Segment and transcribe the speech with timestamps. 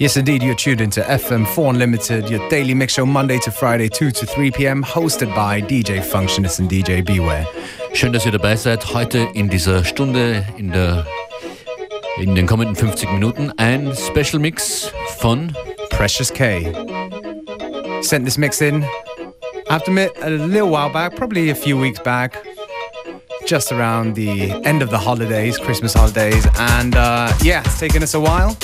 [0.00, 4.12] Yes, indeed, you're tuned into FM4 Unlimited, your daily mix show Monday to Friday, 2
[4.12, 7.44] to 3 p.m., hosted by DJ Functionist and DJ Beware.
[7.94, 8.94] Schön, dass ihr dabei seid.
[8.94, 11.04] Heute in dieser Stunde, in, der,
[12.18, 15.52] in den kommenden 50 Minuten, ein Special Mix von
[15.90, 16.72] Precious K.
[18.00, 21.76] Sent this mix in, I have to admit, a little while back, probably a few
[21.76, 22.38] weeks back,
[23.48, 28.14] just around the end of the holidays, Christmas holidays, and uh, yeah, it's taken us
[28.14, 28.56] a while.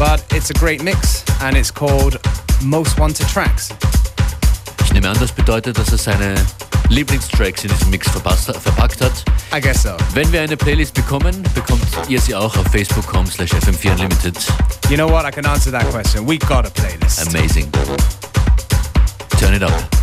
[0.00, 2.18] But it's a great mix and it's called
[2.62, 3.68] Most Wanted Tracks.
[4.82, 6.34] Ich nehme an, das bedeutet, dass er seine
[6.88, 9.24] Lieblingstracks in diesem Mix verpackt hat.
[9.54, 9.90] I guess so.
[10.14, 14.38] Wenn wir eine Playlist bekommen, bekommt ihr sie auch auf facebook.com slash fm4 unlimited.
[14.88, 15.26] You know what?
[15.26, 16.26] I can answer that question.
[16.26, 17.28] We got a playlist.
[17.28, 17.70] Amazing.
[19.38, 19.99] Turn it up.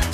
[0.00, 0.05] you.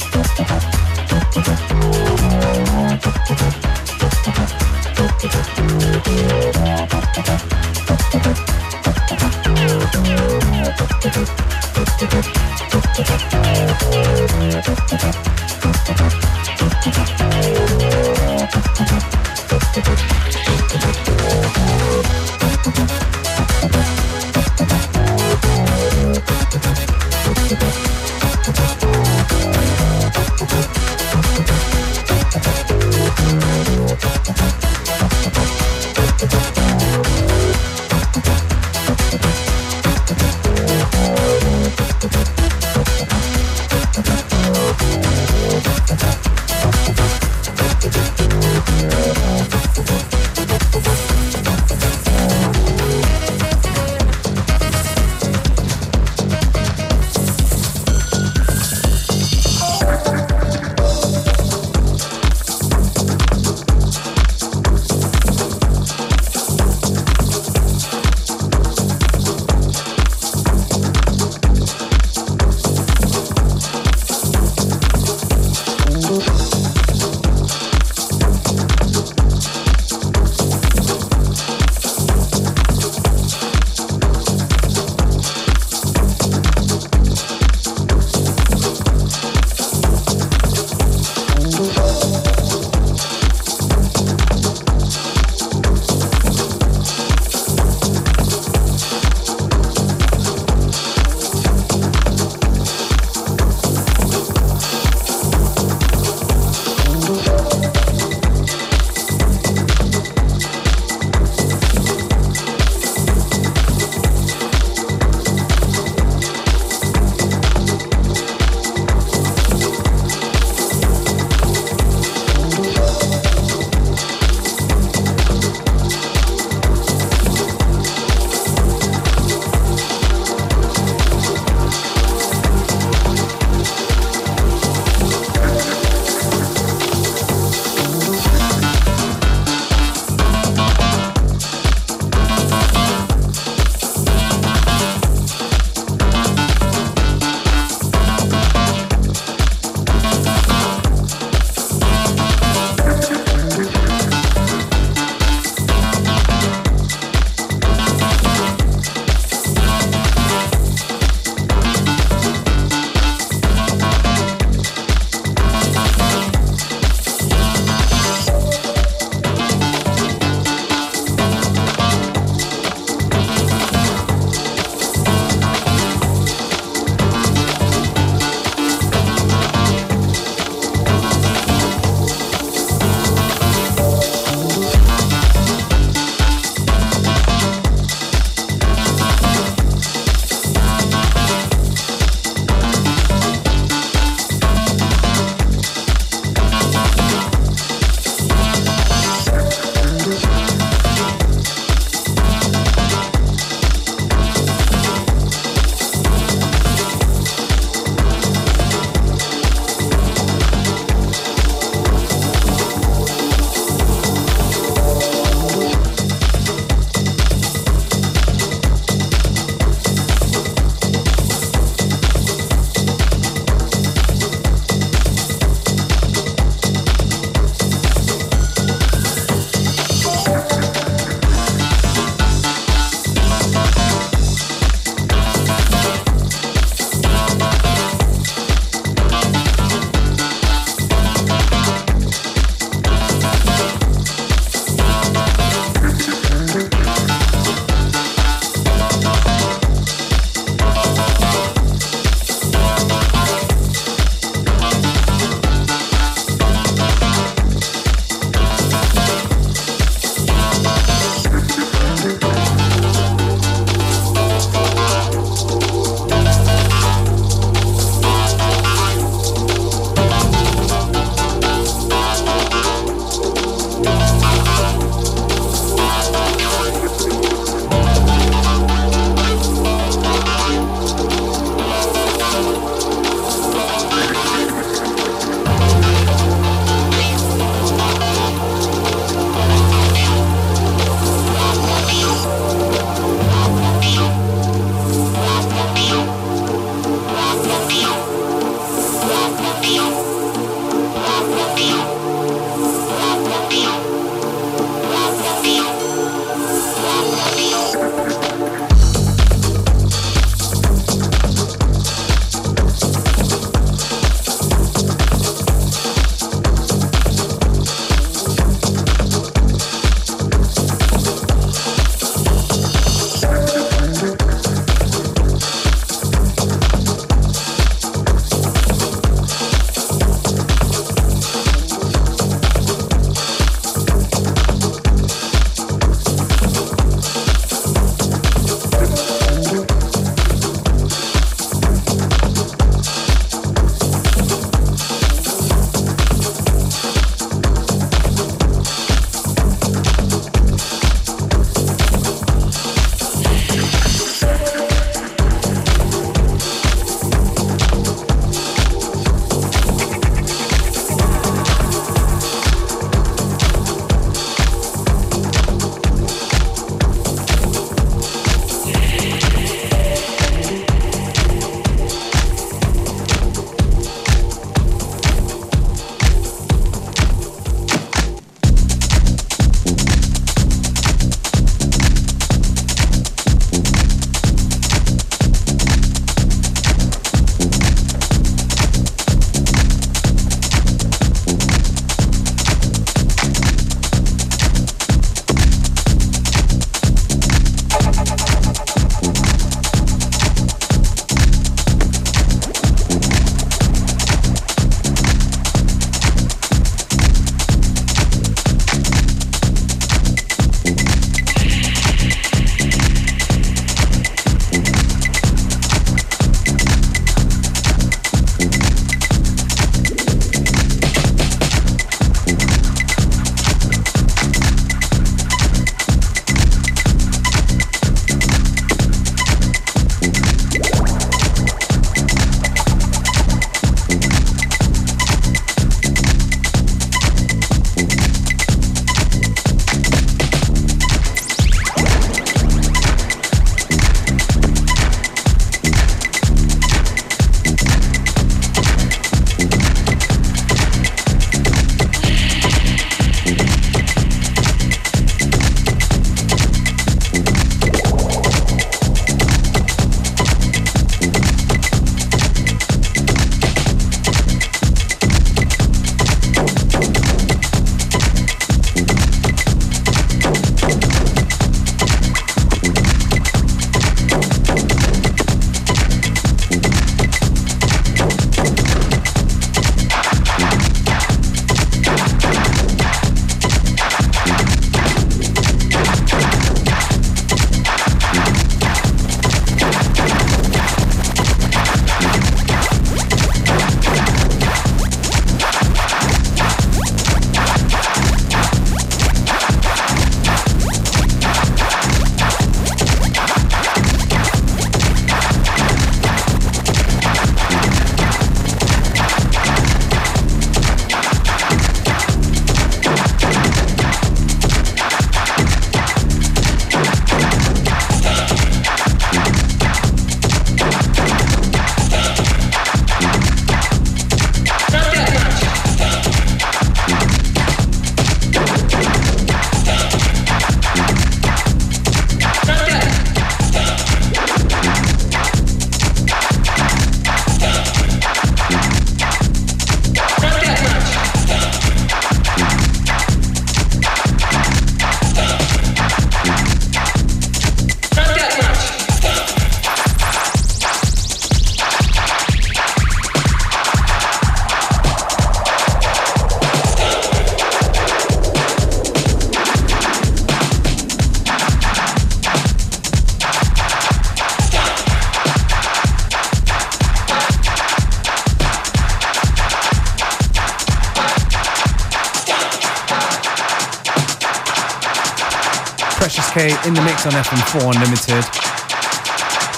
[576.66, 578.24] In the mix on FM4 Unlimited.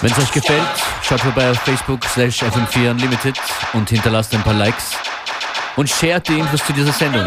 [0.00, 0.62] Wenn es euch gefällt,
[1.02, 3.36] schaut vorbei auf Facebook slash FM4 Unlimited
[3.72, 4.92] und hinterlasst ein paar Likes
[5.76, 7.26] und shared die Infos zu dieser Sendung.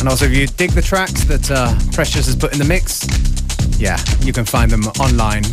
[0.00, 3.06] And also, if you dig the tracks that uh, Precious has put in the mix,
[3.78, 5.44] yeah, you can find them online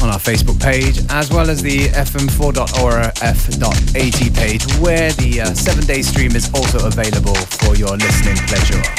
[0.00, 3.34] on our Facebook page, as well as the fm4.orf.at
[4.34, 8.97] page, where the uh, seven day stream is also available for your listening pleasure.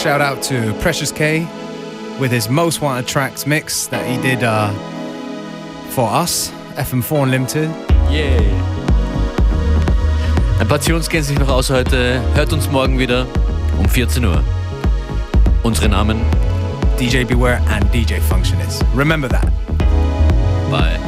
[0.00, 1.46] Shout out to Precious K
[2.18, 4.70] with his Most Wanted Tracks mix that he did uh,
[5.90, 7.68] for us, FM4 Unlimited.
[8.08, 8.40] Yeah.
[10.58, 12.22] Ein paar Tunes gehen sich noch aus heute.
[12.34, 13.26] Hört uns morgen wieder
[13.78, 14.42] um 14 Uhr.
[15.62, 16.22] Unsere Namen
[16.98, 18.82] DJ Beware and DJ Functionist.
[18.94, 19.50] Remember that.
[20.70, 20.99] Bye.